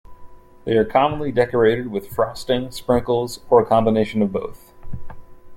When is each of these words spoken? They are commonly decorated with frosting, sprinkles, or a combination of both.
They 0.65 0.75
are 0.77 0.83
commonly 0.83 1.31
decorated 1.31 1.91
with 1.91 2.11
frosting, 2.11 2.71
sprinkles, 2.71 3.41
or 3.51 3.61
a 3.61 3.65
combination 3.67 4.23
of 4.23 4.31
both. 4.31 4.73